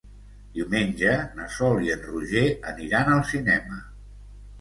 [0.53, 3.79] Diumenge na Sol i en Roger aniran al cinema.